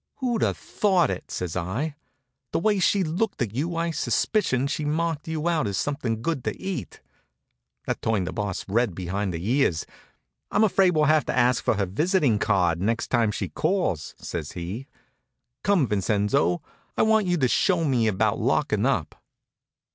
"Who'd 0.15 0.41
a 0.41 0.55
thought 0.55 1.11
it?" 1.11 1.29
says 1.29 1.55
I. 1.55 1.95
"The 2.53 2.57
way 2.59 2.79
she 2.79 3.03
looked 3.03 3.39
at 3.39 3.53
you 3.53 3.75
I 3.75 3.91
suspicioned 3.91 4.71
she'd 4.71 4.87
marked 4.87 5.27
you 5.27 5.47
out 5.47 5.67
as 5.67 5.77
something 5.77 6.23
good 6.23 6.43
to 6.45 6.59
eat." 6.59 7.01
That 7.85 8.01
turned 8.01 8.25
the 8.25 8.33
Boss 8.33 8.65
red 8.67 8.95
behind 8.95 9.31
the 9.31 9.47
ears. 9.47 9.85
"I'm 10.49 10.63
afraid 10.63 10.95
we'll 10.95 11.03
have 11.05 11.25
to 11.27 11.37
ask 11.37 11.63
for 11.63 11.75
her 11.75 11.85
visiting 11.85 12.39
card 12.39 12.79
the 12.79 12.85
next 12.85 13.09
time 13.09 13.29
she 13.29 13.49
calls," 13.49 14.15
says 14.17 14.53
he. 14.53 14.87
"Come, 15.61 15.85
Vincenzo, 15.85 16.63
I 16.97 17.03
want 17.03 17.27
you 17.27 17.37
to 17.37 17.47
show 17.47 17.83
me 17.83 18.07
about 18.07 18.39
locking 18.39 18.87
up." 18.87 19.21